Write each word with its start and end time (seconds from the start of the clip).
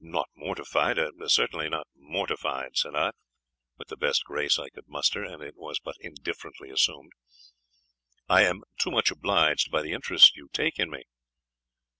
"Not 0.03 0.29
mortified, 0.33 0.97
certainly 1.27 1.69
not 1.69 1.85
mortified," 1.95 2.71
said 2.75 2.95
I, 2.95 3.11
with 3.77 3.89
the 3.89 3.95
best 3.95 4.23
grace 4.25 4.57
I 4.57 4.69
could 4.69 4.87
muster, 4.87 5.23
and 5.23 5.43
it 5.43 5.55
was 5.55 5.79
but 5.79 5.93
indifferently 5.99 6.71
assumed; 6.71 7.11
"I 8.27 8.41
am 8.41 8.63
too 8.79 8.89
much 8.89 9.11
obliged 9.11 9.69
by 9.69 9.83
the 9.83 9.93
interest 9.93 10.35
you 10.35 10.47
take 10.53 10.79
in 10.79 10.89
me." 10.89 11.03